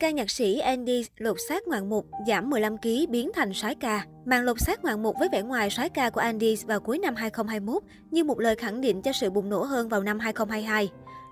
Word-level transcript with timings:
Ca 0.00 0.10
nhạc 0.10 0.30
sĩ 0.30 0.58
Andy 0.58 1.04
lột 1.18 1.36
xác 1.48 1.68
ngoạn 1.68 1.88
mục, 1.88 2.06
giảm 2.26 2.50
15kg 2.50 3.10
biến 3.10 3.30
thành 3.34 3.52
soái 3.52 3.74
ca. 3.74 4.04
Màn 4.24 4.44
lột 4.44 4.60
xác 4.60 4.84
ngoạn 4.84 5.02
mục 5.02 5.16
với 5.18 5.28
vẻ 5.32 5.42
ngoài 5.42 5.70
soái 5.70 5.88
ca 5.88 6.10
của 6.10 6.20
Andy 6.20 6.56
vào 6.66 6.80
cuối 6.80 6.98
năm 6.98 7.14
2021 7.14 7.82
như 8.10 8.24
một 8.24 8.40
lời 8.40 8.54
khẳng 8.56 8.80
định 8.80 9.02
cho 9.02 9.12
sự 9.12 9.30
bùng 9.30 9.48
nổ 9.48 9.62
hơn 9.62 9.88
vào 9.88 10.02
năm 10.02 10.18
2022. 10.18 10.88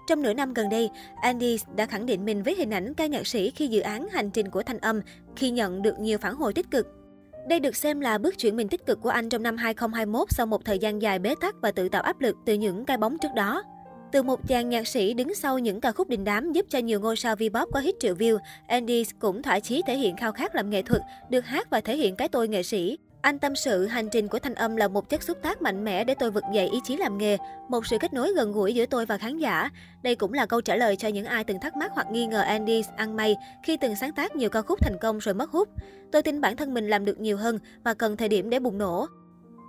Trong 0.09 0.23
nửa 0.23 0.33
năm 0.33 0.55
gần 0.55 0.69
đây, 0.69 0.91
Andy 1.23 1.59
đã 1.77 1.87
khẳng 1.87 2.07
định 2.07 2.25
mình 2.25 2.43
với 2.43 2.55
hình 2.55 2.71
ảnh 2.71 2.95
ca 2.95 3.07
nhạc 3.07 3.27
sĩ 3.27 3.51
khi 3.51 3.67
dự 3.67 3.81
án 3.81 4.09
Hành 4.09 4.31
trình 4.31 4.51
của 4.51 4.63
thanh 4.63 4.79
âm, 4.79 5.01
khi 5.37 5.51
nhận 5.51 5.83
được 5.83 5.99
nhiều 5.99 6.19
phản 6.19 6.35
hồi 6.35 6.53
tích 6.53 6.71
cực. 6.71 6.87
Đây 7.49 7.61
được 7.61 7.77
xem 7.77 8.01
là 8.01 8.19
bước 8.19 8.39
chuyển 8.39 8.57
mình 8.57 8.69
tích 8.69 8.87
cực 8.87 9.03
của 9.03 9.11
anh 9.11 9.29
trong 9.29 9.43
năm 9.43 9.57
2021 9.57 10.29
sau 10.31 10.47
một 10.47 10.65
thời 10.65 10.79
gian 10.79 11.03
dài 11.03 11.19
bế 11.19 11.35
tắc 11.41 11.55
và 11.63 11.73
tự 11.73 11.89
tạo 11.89 12.03
áp 12.03 12.21
lực 12.21 12.37
từ 12.47 12.55
những 12.55 12.85
cái 12.85 12.97
bóng 12.97 13.19
trước 13.19 13.35
đó. 13.37 13.63
Từ 14.13 14.23
một 14.23 14.49
chàng 14.49 14.69
nhạc 14.69 14.87
sĩ 14.87 15.15
đứng 15.15 15.35
sau 15.35 15.59
những 15.59 15.81
ca 15.81 15.93
khúc 15.93 16.09
đình 16.09 16.25
đám 16.25 16.53
giúp 16.53 16.67
cho 16.69 16.79
nhiều 16.79 17.01
ngôi 17.01 17.17
sao 17.17 17.35
V-pop 17.35 17.67
có 17.73 17.81
hit 17.81 17.95
triệu 18.01 18.15
view, 18.15 18.39
Andy 18.67 19.05
cũng 19.19 19.43
thỏa 19.43 19.61
chí 19.61 19.83
thể 19.87 19.97
hiện 19.97 20.17
khao 20.17 20.33
khát 20.33 20.55
làm 20.55 20.71
nghệ 20.71 20.83
thuật, 20.83 21.03
được 21.31 21.47
hát 21.47 21.71
và 21.71 21.81
thể 21.81 21.97
hiện 21.97 22.17
cái 22.17 22.29
tôi 22.29 22.49
nghệ 22.49 22.63
sĩ. 22.63 22.99
Anh 23.21 23.39
tâm 23.39 23.57
sự 23.57 23.87
hành 23.87 24.09
trình 24.13 24.29
của 24.29 24.39
thanh 24.39 24.55
âm 24.55 24.77
là 24.77 24.89
một 24.89 25.09
chất 25.09 25.23
xúc 25.23 25.39
tác 25.43 25.63
mạnh 25.63 25.85
mẽ 25.85 26.05
để 26.05 26.15
tôi 26.15 26.31
vực 26.31 26.45
dậy 26.55 26.69
ý 26.69 26.81
chí 26.85 26.97
làm 26.97 27.19
nghề, 27.19 27.37
một 27.69 27.87
sự 27.87 27.99
kết 28.01 28.13
nối 28.13 28.33
gần 28.37 28.53
gũi 28.53 28.75
giữa 28.75 28.87
tôi 28.87 29.07
và 29.07 29.19
khán 29.19 29.39
giả. 29.39 29.71
Đây 30.03 30.15
cũng 30.15 30.33
là 30.33 30.47
câu 30.47 30.61
trả 30.61 30.77
lời 30.77 30.97
cho 30.97 31.09
những 31.09 31.27
ai 31.27 31.45
từng 31.45 31.61
thắc 31.61 31.77
mắc 31.77 31.91
hoặc 31.95 32.07
nghi 32.11 32.27
ngờ 32.27 32.41
Andy 32.41 32.83
ăn 32.97 33.17
may 33.17 33.37
khi 33.63 33.77
từng 33.77 33.97
sáng 33.97 34.13
tác 34.13 34.37
nhiều 34.37 34.51
ca 34.51 34.63
khúc 34.63 34.79
thành 34.83 34.97
công 35.01 35.19
rồi 35.19 35.35
mất 35.35 35.51
hút. 35.51 35.69
Tôi 36.13 36.23
tin 36.23 36.41
bản 36.41 36.57
thân 36.57 36.75
mình 36.75 36.89
làm 36.89 37.05
được 37.05 37.21
nhiều 37.21 37.37
hơn 37.37 37.59
và 37.85 37.95
cần 37.95 38.17
thời 38.17 38.29
điểm 38.29 38.51
để 38.51 38.59
bùng 38.59 38.79
nổ. 38.79 39.07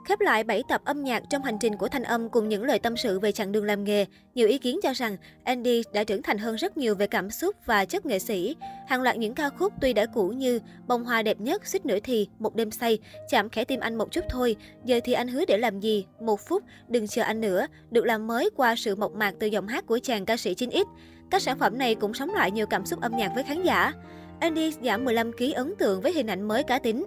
Khép 0.06 0.20
lại 0.20 0.44
7 0.44 0.64
tập 0.70 0.82
âm 0.86 1.04
nhạc 1.04 1.24
trong 1.30 1.44
hành 1.44 1.58
trình 1.60 1.78
của 1.78 1.88
thanh 1.88 2.04
âm 2.04 2.30
cùng 2.30 2.50
những 2.50 2.64
lời 2.64 2.80
tâm 2.80 2.98
sự 2.98 3.20
về 3.20 3.32
chặng 3.32 3.52
đường 3.52 3.66
làm 3.66 3.84
nghề, 3.84 4.06
nhiều 4.36 4.48
ý 4.48 4.58
kiến 4.58 4.80
cho 4.84 4.94
rằng 4.94 5.18
Andy 5.44 5.82
đã 5.94 6.04
trưởng 6.04 6.22
thành 6.22 6.38
hơn 6.38 6.56
rất 6.56 6.78
nhiều 6.78 6.96
về 6.96 7.08
cảm 7.08 7.30
xúc 7.30 7.56
và 7.66 7.86
chất 7.86 8.06
nghệ 8.06 8.20
sĩ. 8.20 8.56
Hàng 8.88 9.02
loạt 9.02 9.18
những 9.18 9.34
ca 9.34 9.50
khúc 9.50 9.74
tuy 9.82 9.94
đã 9.94 10.06
cũ 10.06 10.28
như 10.28 10.60
Bông 10.88 11.04
hoa 11.04 11.22
đẹp 11.22 11.42
nhất, 11.42 11.68
Xích 11.68 11.86
nửa 11.86 12.00
thì, 12.00 12.28
Một 12.40 12.56
đêm 12.56 12.72
say, 12.72 13.00
Chạm 13.30 13.50
khẽ 13.50 13.64
tim 13.64 13.80
anh 13.80 13.96
một 13.96 14.12
chút 14.12 14.26
thôi, 14.30 14.56
Giờ 14.86 15.00
thì 15.04 15.14
anh 15.14 15.28
hứa 15.28 15.46
để 15.46 15.58
làm 15.58 15.80
gì, 15.80 16.06
Một 16.20 16.40
phút, 16.40 16.64
Đừng 16.88 17.08
chờ 17.08 17.24
anh 17.24 17.42
nữa, 17.42 17.68
được 17.92 18.06
làm 18.06 18.28
mới 18.28 18.50
qua 18.56 18.76
sự 18.76 18.96
mộc 18.96 19.16
mạc 19.16 19.34
từ 19.40 19.48
giọng 19.48 19.68
hát 19.68 19.86
của 19.88 20.00
chàng 20.04 20.26
ca 20.26 20.38
sĩ 20.38 20.54
9X. 20.54 20.86
Các 21.32 21.42
sản 21.42 21.60
phẩm 21.60 21.78
này 21.78 21.96
cũng 21.96 22.14
sống 22.14 22.34
lại 22.34 22.52
nhiều 22.52 22.66
cảm 22.68 22.86
xúc 22.86 23.02
âm 23.02 23.18
nhạc 23.18 23.32
với 23.36 23.44
khán 23.44 23.64
giả. 23.64 23.94
Andy 24.40 24.72
giảm 24.84 25.06
15 25.06 25.32
kg 25.32 25.52
ấn 25.56 25.74
tượng 25.76 26.02
với 26.02 26.14
hình 26.14 26.28
ảnh 26.28 26.48
mới 26.48 26.64
cá 26.64 26.80
tính. 26.80 27.06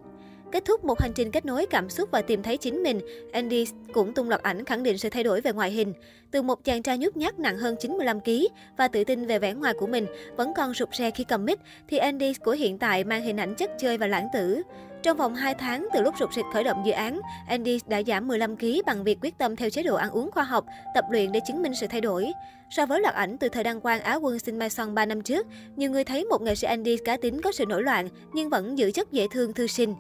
Kết 0.53 0.65
thúc 0.65 0.85
một 0.85 1.01
hành 1.01 1.13
trình 1.15 1.31
kết 1.31 1.47
nối 1.47 1.67
cảm 1.67 1.91
xúc 1.91 2.09
và 2.13 2.23
tìm 2.23 2.43
thấy 2.43 2.57
chính 2.57 2.83
mình, 2.83 3.01
Andy 3.33 3.65
cũng 3.93 4.15
tung 4.15 4.29
loạt 4.29 4.43
ảnh 4.43 4.65
khẳng 4.65 4.83
định 4.83 4.99
sự 4.99 5.09
thay 5.11 5.23
đổi 5.23 5.41
về 5.41 5.53
ngoại 5.53 5.71
hình. 5.71 5.93
Từ 6.31 6.43
một 6.43 6.65
chàng 6.65 6.83
trai 6.83 6.99
nhút 6.99 7.17
nhát 7.17 7.39
nặng 7.39 7.59
hơn 7.59 7.77
95kg 7.81 8.47
và 8.77 8.89
tự 8.89 9.05
tin 9.05 9.27
về 9.27 9.39
vẻ 9.39 9.55
ngoài 9.55 9.75
của 9.75 9.87
mình, 9.87 10.07
vẫn 10.37 10.53
còn 10.57 10.75
rụt 10.75 10.89
rè 10.95 11.11
khi 11.11 11.25
cầm 11.25 11.45
mic, 11.45 11.59
thì 11.89 11.97
Andy 11.97 12.35
của 12.35 12.53
hiện 12.53 12.79
tại 12.79 13.05
mang 13.05 13.23
hình 13.23 13.37
ảnh 13.37 13.55
chất 13.55 13.71
chơi 13.81 13.99
và 13.99 14.07
lãng 14.07 14.29
tử. 14.33 14.63
Trong 15.03 15.17
vòng 15.17 15.35
2 15.35 15.55
tháng 15.55 15.89
từ 15.95 16.03
lúc 16.03 16.15
rụt 16.21 16.33
rịch 16.33 16.45
khởi 16.53 16.65
động 16.65 16.83
dự 16.87 16.93
án, 16.93 17.21
Andy 17.49 17.79
đã 17.87 18.03
giảm 18.07 18.29
15kg 18.29 18.83
bằng 18.87 19.05
việc 19.05 19.19
quyết 19.23 19.39
tâm 19.39 19.57
theo 19.57 19.71
chế 19.71 19.83
độ 19.83 19.95
ăn 19.95 20.11
uống 20.11 20.31
khoa 20.31 20.45
học, 20.45 20.65
tập 20.95 21.05
luyện 21.11 21.33
để 21.33 21.41
chứng 21.47 21.63
minh 21.63 21.75
sự 21.75 21.87
thay 21.91 22.01
đổi. 22.01 22.33
So 22.71 22.87
với 22.87 23.01
loạt 23.01 23.15
ảnh 23.15 23.39
từ 23.39 23.49
thời 23.49 23.65
đăng 23.65 23.81
quang 23.81 24.01
Á 24.01 24.15
quân 24.15 24.39
Sinh 24.39 24.59
Mai 24.59 24.71
Son 24.71 24.95
3 24.95 25.07
năm 25.07 25.23
trước, 25.23 25.47
nhiều 25.77 25.91
người 25.91 26.05
thấy 26.05 26.25
một 26.25 26.43
nghệ 26.43 26.55
sĩ 26.55 26.67
Andy 26.67 26.97
cá 26.97 27.17
tính 27.17 27.41
có 27.41 27.53
sự 27.53 27.67
nổi 27.67 27.83
loạn 27.83 28.09
nhưng 28.33 28.49
vẫn 28.49 28.79
giữ 28.79 28.91
chất 28.91 29.13
dễ 29.13 29.27
thương 29.31 29.53
thư 29.53 29.67
sinh. 29.67 29.95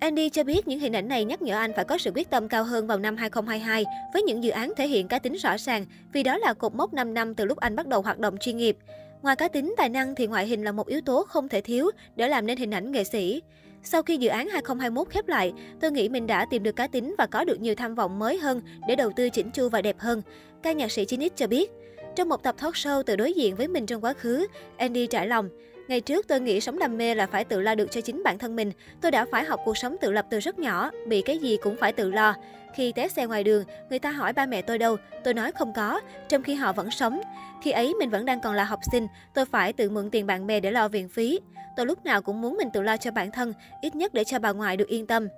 Andy 0.00 0.28
cho 0.28 0.44
biết 0.44 0.68
những 0.68 0.80
hình 0.80 0.92
ảnh 0.92 1.08
này 1.08 1.24
nhắc 1.24 1.42
nhở 1.42 1.54
anh 1.56 1.72
phải 1.76 1.84
có 1.84 1.98
sự 1.98 2.10
quyết 2.14 2.30
tâm 2.30 2.48
cao 2.48 2.64
hơn 2.64 2.86
vào 2.86 2.98
năm 2.98 3.16
2022 3.16 3.84
với 4.12 4.22
những 4.22 4.44
dự 4.44 4.50
án 4.50 4.72
thể 4.76 4.88
hiện 4.88 5.08
cá 5.08 5.18
tính 5.18 5.32
rõ 5.32 5.56
ràng, 5.58 5.86
vì 6.12 6.22
đó 6.22 6.38
là 6.38 6.54
cột 6.54 6.74
mốc 6.74 6.92
5 6.92 7.14
năm 7.14 7.34
từ 7.34 7.44
lúc 7.44 7.58
anh 7.58 7.76
bắt 7.76 7.86
đầu 7.86 8.02
hoạt 8.02 8.18
động 8.18 8.36
chuyên 8.40 8.56
nghiệp. 8.56 8.76
Ngoài 9.22 9.36
cá 9.36 9.48
tính, 9.48 9.74
tài 9.76 9.88
năng 9.88 10.14
thì 10.14 10.26
ngoại 10.26 10.46
hình 10.46 10.64
là 10.64 10.72
một 10.72 10.86
yếu 10.86 11.00
tố 11.00 11.24
không 11.28 11.48
thể 11.48 11.60
thiếu 11.60 11.90
để 12.16 12.28
làm 12.28 12.46
nên 12.46 12.58
hình 12.58 12.70
ảnh 12.70 12.92
nghệ 12.92 13.04
sĩ. 13.04 13.42
Sau 13.82 14.02
khi 14.02 14.16
dự 14.16 14.28
án 14.28 14.48
2021 14.48 15.08
khép 15.10 15.28
lại, 15.28 15.52
tôi 15.80 15.90
nghĩ 15.90 16.08
mình 16.08 16.26
đã 16.26 16.46
tìm 16.50 16.62
được 16.62 16.76
cá 16.76 16.86
tính 16.86 17.14
và 17.18 17.26
có 17.26 17.44
được 17.44 17.60
nhiều 17.60 17.74
tham 17.74 17.94
vọng 17.94 18.18
mới 18.18 18.38
hơn 18.38 18.62
để 18.88 18.96
đầu 18.96 19.10
tư 19.16 19.30
chỉnh 19.30 19.50
chu 19.50 19.68
và 19.68 19.82
đẹp 19.82 19.96
hơn. 19.98 20.22
Ca 20.62 20.72
nhạc 20.72 20.92
sĩ 20.92 21.04
Chinix 21.04 21.30
cho 21.36 21.46
biết. 21.46 21.70
Trong 22.16 22.28
một 22.28 22.42
tập 22.42 22.54
talk 22.58 22.74
show 22.74 23.02
từ 23.02 23.16
đối 23.16 23.32
diện 23.32 23.56
với 23.56 23.68
mình 23.68 23.86
trong 23.86 24.04
quá 24.04 24.12
khứ, 24.12 24.46
Andy 24.76 25.06
trải 25.06 25.26
lòng. 25.26 25.48
Ngày 25.88 26.00
trước 26.00 26.28
tôi 26.28 26.40
nghĩ 26.40 26.60
sống 26.60 26.78
đam 26.78 26.98
mê 26.98 27.14
là 27.14 27.26
phải 27.26 27.44
tự 27.44 27.60
lo 27.60 27.74
được 27.74 27.90
cho 27.90 28.00
chính 28.00 28.22
bản 28.22 28.38
thân 28.38 28.56
mình. 28.56 28.72
Tôi 29.00 29.10
đã 29.10 29.26
phải 29.32 29.44
học 29.44 29.60
cuộc 29.64 29.76
sống 29.76 29.96
tự 30.00 30.10
lập 30.10 30.26
từ 30.30 30.38
rất 30.38 30.58
nhỏ, 30.58 30.90
bị 31.06 31.22
cái 31.22 31.38
gì 31.38 31.56
cũng 31.62 31.76
phải 31.76 31.92
tự 31.92 32.10
lo. 32.10 32.34
Khi 32.74 32.92
té 32.92 33.08
xe 33.08 33.26
ngoài 33.26 33.44
đường, 33.44 33.64
người 33.90 33.98
ta 33.98 34.10
hỏi 34.10 34.32
ba 34.32 34.46
mẹ 34.46 34.62
tôi 34.62 34.78
đâu, 34.78 34.96
tôi 35.24 35.34
nói 35.34 35.52
không 35.52 35.72
có, 35.72 36.00
trong 36.28 36.42
khi 36.42 36.54
họ 36.54 36.72
vẫn 36.72 36.90
sống. 36.90 37.20
Khi 37.62 37.70
ấy 37.70 37.94
mình 37.94 38.10
vẫn 38.10 38.24
đang 38.24 38.40
còn 38.40 38.54
là 38.54 38.64
học 38.64 38.80
sinh, 38.92 39.06
tôi 39.34 39.44
phải 39.44 39.72
tự 39.72 39.90
mượn 39.90 40.10
tiền 40.10 40.26
bạn 40.26 40.46
bè 40.46 40.60
để 40.60 40.70
lo 40.70 40.88
viện 40.88 41.08
phí. 41.08 41.40
Tôi 41.76 41.86
lúc 41.86 42.04
nào 42.04 42.22
cũng 42.22 42.40
muốn 42.40 42.56
mình 42.56 42.68
tự 42.72 42.82
lo 42.82 42.96
cho 42.96 43.10
bản 43.10 43.30
thân, 43.30 43.52
ít 43.82 43.96
nhất 43.96 44.14
để 44.14 44.24
cho 44.24 44.38
bà 44.38 44.52
ngoại 44.52 44.76
được 44.76 44.88
yên 44.88 45.06
tâm. 45.06 45.28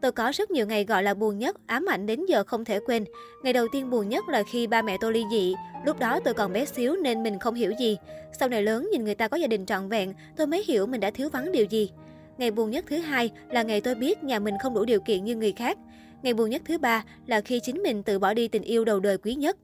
Tôi 0.00 0.12
có 0.12 0.32
rất 0.34 0.50
nhiều 0.50 0.66
ngày 0.66 0.84
gọi 0.84 1.02
là 1.02 1.14
buồn 1.14 1.38
nhất, 1.38 1.56
ám 1.66 1.86
ảnh 1.86 2.06
đến 2.06 2.26
giờ 2.28 2.44
không 2.46 2.64
thể 2.64 2.80
quên. 2.80 3.04
Ngày 3.42 3.52
đầu 3.52 3.66
tiên 3.72 3.90
buồn 3.90 4.08
nhất 4.08 4.28
là 4.28 4.42
khi 4.42 4.66
ba 4.66 4.82
mẹ 4.82 4.96
tôi 5.00 5.12
ly 5.12 5.24
dị. 5.30 5.54
Lúc 5.84 5.98
đó 5.98 6.20
tôi 6.24 6.34
còn 6.34 6.52
bé 6.52 6.64
xíu 6.64 6.96
nên 6.96 7.22
mình 7.22 7.38
không 7.38 7.54
hiểu 7.54 7.72
gì. 7.78 7.96
Sau 8.32 8.48
này 8.48 8.62
lớn 8.62 8.88
nhìn 8.92 9.04
người 9.04 9.14
ta 9.14 9.28
có 9.28 9.36
gia 9.36 9.46
đình 9.46 9.66
trọn 9.66 9.88
vẹn, 9.88 10.14
tôi 10.36 10.46
mới 10.46 10.64
hiểu 10.66 10.86
mình 10.86 11.00
đã 11.00 11.10
thiếu 11.10 11.28
vắng 11.28 11.52
điều 11.52 11.64
gì. 11.64 11.90
Ngày 12.38 12.50
buồn 12.50 12.70
nhất 12.70 12.84
thứ 12.88 12.98
hai 12.98 13.30
là 13.50 13.62
ngày 13.62 13.80
tôi 13.80 13.94
biết 13.94 14.24
nhà 14.24 14.38
mình 14.38 14.54
không 14.62 14.74
đủ 14.74 14.84
điều 14.84 15.00
kiện 15.00 15.24
như 15.24 15.36
người 15.36 15.52
khác. 15.52 15.78
Ngày 16.22 16.34
buồn 16.34 16.50
nhất 16.50 16.62
thứ 16.64 16.78
ba 16.78 17.04
là 17.26 17.40
khi 17.40 17.60
chính 17.60 17.82
mình 17.82 18.02
tự 18.02 18.18
bỏ 18.18 18.34
đi 18.34 18.48
tình 18.48 18.62
yêu 18.62 18.84
đầu 18.84 19.00
đời 19.00 19.18
quý 19.18 19.34
nhất. 19.34 19.56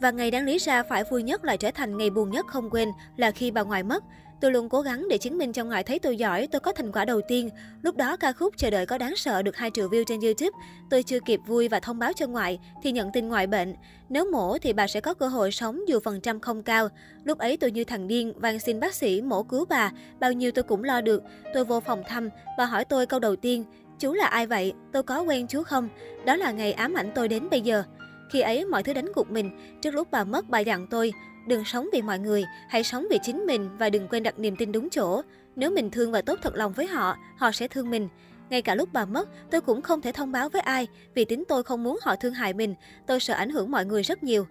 Và 0.00 0.10
ngày 0.10 0.30
đáng 0.30 0.44
lý 0.44 0.58
ra 0.58 0.82
phải 0.82 1.04
vui 1.04 1.22
nhất 1.22 1.44
lại 1.44 1.56
trở 1.56 1.70
thành 1.70 1.96
ngày 1.96 2.10
buồn 2.10 2.30
nhất 2.30 2.46
không 2.46 2.70
quên 2.70 2.88
là 3.16 3.30
khi 3.30 3.50
bà 3.50 3.62
ngoại 3.62 3.82
mất. 3.82 4.04
Tôi 4.40 4.52
luôn 4.52 4.68
cố 4.68 4.80
gắng 4.80 5.08
để 5.08 5.18
chứng 5.18 5.38
minh 5.38 5.52
cho 5.52 5.64
ngoại 5.64 5.82
thấy 5.82 5.98
tôi 5.98 6.16
giỏi, 6.16 6.48
tôi 6.52 6.60
có 6.60 6.72
thành 6.72 6.92
quả 6.92 7.04
đầu 7.04 7.20
tiên. 7.28 7.50
Lúc 7.82 7.96
đó 7.96 8.16
ca 8.16 8.32
khúc 8.32 8.54
Chờ 8.56 8.70
đợi 8.70 8.86
có 8.86 8.98
đáng 8.98 9.16
sợ 9.16 9.42
được 9.42 9.56
2 9.56 9.70
triệu 9.74 9.88
view 9.88 10.04
trên 10.04 10.20
YouTube. 10.20 10.58
Tôi 10.90 11.02
chưa 11.02 11.20
kịp 11.20 11.40
vui 11.46 11.68
và 11.68 11.80
thông 11.80 11.98
báo 11.98 12.12
cho 12.12 12.26
ngoại 12.26 12.58
thì 12.82 12.92
nhận 12.92 13.12
tin 13.12 13.28
ngoại 13.28 13.46
bệnh. 13.46 13.74
Nếu 14.08 14.30
mổ 14.32 14.58
thì 14.58 14.72
bà 14.72 14.86
sẽ 14.86 15.00
có 15.00 15.14
cơ 15.14 15.28
hội 15.28 15.52
sống 15.52 15.88
dù 15.88 16.00
phần 16.04 16.20
trăm 16.20 16.40
không 16.40 16.62
cao. 16.62 16.88
Lúc 17.24 17.38
ấy 17.38 17.56
tôi 17.56 17.70
như 17.70 17.84
thằng 17.84 18.08
điên, 18.08 18.32
van 18.36 18.58
xin 18.58 18.80
bác 18.80 18.94
sĩ 18.94 19.22
mổ 19.22 19.42
cứu 19.42 19.64
bà. 19.68 19.92
Bao 20.20 20.32
nhiêu 20.32 20.52
tôi 20.52 20.62
cũng 20.62 20.84
lo 20.84 21.00
được. 21.00 21.22
Tôi 21.54 21.64
vô 21.64 21.80
phòng 21.80 22.02
thăm, 22.08 22.28
bà 22.58 22.64
hỏi 22.64 22.84
tôi 22.84 23.06
câu 23.06 23.20
đầu 23.20 23.36
tiên, 23.36 23.64
chú 23.98 24.12
là 24.12 24.26
ai 24.26 24.46
vậy? 24.46 24.72
Tôi 24.92 25.02
có 25.02 25.22
quen 25.22 25.46
chú 25.46 25.62
không? 25.62 25.88
Đó 26.24 26.36
là 26.36 26.50
ngày 26.50 26.72
ám 26.72 26.94
ảnh 26.94 27.10
tôi 27.14 27.28
đến 27.28 27.48
bây 27.50 27.60
giờ. 27.60 27.82
Khi 28.32 28.40
ấy 28.40 28.64
mọi 28.64 28.82
thứ 28.82 28.92
đánh 28.92 29.12
gục 29.14 29.30
mình, 29.30 29.50
trước 29.82 29.94
lúc 29.94 30.10
bà 30.10 30.24
mất 30.24 30.48
bà 30.48 30.58
dặn 30.58 30.86
tôi, 30.90 31.12
đừng 31.50 31.64
sống 31.64 31.88
vì 31.92 32.02
mọi 32.02 32.18
người, 32.18 32.44
hãy 32.68 32.84
sống 32.84 33.06
vì 33.10 33.18
chính 33.22 33.46
mình 33.46 33.70
và 33.78 33.90
đừng 33.90 34.08
quên 34.08 34.22
đặt 34.22 34.38
niềm 34.38 34.56
tin 34.56 34.72
đúng 34.72 34.90
chỗ. 34.90 35.22
Nếu 35.56 35.70
mình 35.70 35.90
thương 35.90 36.12
và 36.12 36.22
tốt 36.22 36.38
thật 36.42 36.54
lòng 36.54 36.72
với 36.72 36.86
họ, 36.86 37.16
họ 37.36 37.50
sẽ 37.52 37.68
thương 37.68 37.90
mình. 37.90 38.08
Ngay 38.50 38.62
cả 38.62 38.74
lúc 38.74 38.88
bà 38.92 39.04
mất, 39.04 39.28
tôi 39.50 39.60
cũng 39.60 39.82
không 39.82 40.00
thể 40.00 40.12
thông 40.12 40.32
báo 40.32 40.48
với 40.48 40.62
ai 40.62 40.86
vì 41.14 41.24
tính 41.24 41.44
tôi 41.48 41.62
không 41.62 41.82
muốn 41.82 41.98
họ 42.02 42.16
thương 42.16 42.34
hại 42.34 42.52
mình, 42.52 42.74
tôi 43.06 43.20
sợ 43.20 43.34
ảnh 43.34 43.50
hưởng 43.50 43.70
mọi 43.70 43.84
người 43.84 44.02
rất 44.02 44.22
nhiều. 44.22 44.46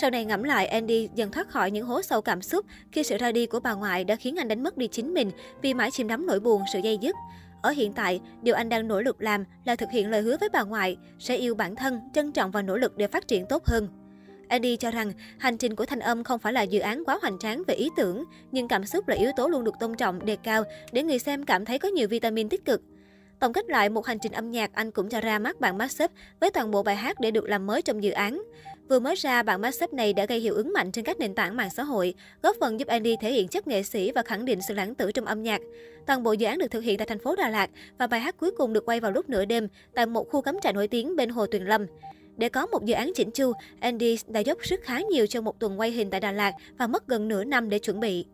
Sau 0.00 0.10
này 0.10 0.24
ngẫm 0.24 0.42
lại, 0.42 0.66
Andy 0.66 1.08
dần 1.14 1.30
thoát 1.30 1.48
khỏi 1.48 1.70
những 1.70 1.86
hố 1.86 2.02
sâu 2.02 2.22
cảm 2.22 2.42
xúc 2.42 2.66
khi 2.92 3.02
sự 3.02 3.16
ra 3.16 3.32
đi 3.32 3.46
của 3.46 3.60
bà 3.60 3.74
ngoại 3.74 4.04
đã 4.04 4.16
khiến 4.16 4.36
anh 4.36 4.48
đánh 4.48 4.62
mất 4.62 4.76
đi 4.76 4.86
chính 4.86 5.14
mình 5.14 5.30
vì 5.62 5.74
mãi 5.74 5.90
chìm 5.90 6.08
đắm 6.08 6.26
nỗi 6.26 6.40
buồn, 6.40 6.62
sự 6.72 6.78
dây 6.78 6.98
dứt. 6.98 7.16
Ở 7.62 7.70
hiện 7.70 7.92
tại, 7.92 8.20
điều 8.42 8.54
anh 8.54 8.68
đang 8.68 8.88
nỗ 8.88 9.00
lực 9.00 9.22
làm 9.22 9.44
là 9.64 9.76
thực 9.76 9.90
hiện 9.90 10.10
lời 10.10 10.22
hứa 10.22 10.36
với 10.40 10.48
bà 10.48 10.62
ngoại, 10.62 10.96
sẽ 11.18 11.36
yêu 11.36 11.54
bản 11.54 11.76
thân, 11.76 12.00
trân 12.14 12.32
trọng 12.32 12.50
và 12.50 12.62
nỗ 12.62 12.76
lực 12.76 12.96
để 12.96 13.06
phát 13.06 13.28
triển 13.28 13.46
tốt 13.48 13.66
hơn. 13.66 14.05
Andy 14.48 14.76
cho 14.76 14.90
rằng 14.90 15.12
hành 15.38 15.58
trình 15.58 15.74
của 15.74 15.86
thanh 15.86 16.00
âm 16.00 16.24
không 16.24 16.38
phải 16.38 16.52
là 16.52 16.62
dự 16.62 16.80
án 16.80 17.04
quá 17.04 17.18
hoành 17.22 17.38
tráng 17.38 17.62
về 17.66 17.74
ý 17.74 17.88
tưởng, 17.96 18.24
nhưng 18.52 18.68
cảm 18.68 18.84
xúc 18.84 19.08
là 19.08 19.16
yếu 19.16 19.30
tố 19.36 19.48
luôn 19.48 19.64
được 19.64 19.74
tôn 19.80 19.94
trọng, 19.94 20.26
đề 20.26 20.36
cao 20.36 20.64
để 20.92 21.02
người 21.02 21.18
xem 21.18 21.44
cảm 21.44 21.64
thấy 21.64 21.78
có 21.78 21.88
nhiều 21.88 22.08
vitamin 22.08 22.48
tích 22.48 22.64
cực. 22.64 22.82
Tổng 23.40 23.52
kết 23.52 23.68
lại 23.68 23.88
một 23.88 24.06
hành 24.06 24.18
trình 24.18 24.32
âm 24.32 24.50
nhạc, 24.50 24.70
anh 24.74 24.90
cũng 24.90 25.08
cho 25.08 25.20
ra 25.20 25.38
mắt 25.38 25.60
bản 25.60 25.78
mashup 25.78 26.10
với 26.40 26.50
toàn 26.50 26.70
bộ 26.70 26.82
bài 26.82 26.96
hát 26.96 27.20
để 27.20 27.30
được 27.30 27.44
làm 27.44 27.66
mới 27.66 27.82
trong 27.82 28.02
dự 28.02 28.10
án. 28.10 28.42
Vừa 28.88 28.98
mới 28.98 29.14
ra, 29.14 29.42
bản 29.42 29.60
mashup 29.60 29.92
này 29.92 30.12
đã 30.12 30.26
gây 30.26 30.40
hiệu 30.40 30.54
ứng 30.54 30.72
mạnh 30.72 30.92
trên 30.92 31.04
các 31.04 31.18
nền 31.18 31.34
tảng 31.34 31.56
mạng 31.56 31.70
xã 31.70 31.82
hội, 31.82 32.14
góp 32.42 32.56
phần 32.60 32.80
giúp 32.80 32.88
Andy 32.88 33.16
thể 33.20 33.32
hiện 33.32 33.48
chất 33.48 33.66
nghệ 33.66 33.82
sĩ 33.82 34.12
và 34.12 34.22
khẳng 34.22 34.44
định 34.44 34.58
sự 34.68 34.74
lãng 34.74 34.94
tử 34.94 35.12
trong 35.12 35.24
âm 35.24 35.42
nhạc. 35.42 35.60
Toàn 36.06 36.22
bộ 36.22 36.32
dự 36.32 36.46
án 36.46 36.58
được 36.58 36.70
thực 36.70 36.80
hiện 36.84 36.98
tại 36.98 37.06
thành 37.06 37.18
phố 37.18 37.36
Đà 37.36 37.48
Lạt 37.48 37.70
và 37.98 38.06
bài 38.06 38.20
hát 38.20 38.36
cuối 38.38 38.50
cùng 38.50 38.72
được 38.72 38.86
quay 38.86 39.00
vào 39.00 39.10
lúc 39.10 39.28
nửa 39.28 39.44
đêm 39.44 39.68
tại 39.94 40.06
một 40.06 40.30
khu 40.30 40.42
cắm 40.42 40.56
trại 40.62 40.72
nổi 40.72 40.88
tiếng 40.88 41.16
bên 41.16 41.30
hồ 41.30 41.46
Tuyền 41.46 41.64
Lâm. 41.64 41.86
Để 42.36 42.48
có 42.48 42.66
một 42.66 42.84
dự 42.84 42.94
án 42.94 43.12
chỉnh 43.14 43.30
chu, 43.30 43.52
Andy 43.80 44.18
đã 44.26 44.40
dốc 44.40 44.66
sức 44.66 44.80
khá 44.82 45.00
nhiều 45.00 45.26
cho 45.26 45.40
một 45.40 45.60
tuần 45.60 45.80
quay 45.80 45.90
hình 45.90 46.10
tại 46.10 46.20
Đà 46.20 46.32
Lạt 46.32 46.52
và 46.78 46.86
mất 46.86 47.08
gần 47.08 47.28
nửa 47.28 47.44
năm 47.44 47.68
để 47.68 47.78
chuẩn 47.78 48.00
bị. 48.00 48.26